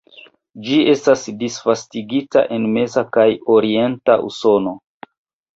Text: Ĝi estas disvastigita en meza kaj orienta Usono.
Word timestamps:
Ĝi 0.67 0.77
estas 0.93 1.25
disvastigita 1.41 2.43
en 2.57 2.65
meza 2.79 3.05
kaj 3.19 3.29
orienta 3.59 4.17
Usono. 4.31 4.79